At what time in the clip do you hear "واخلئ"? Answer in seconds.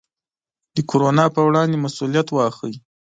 2.31-2.75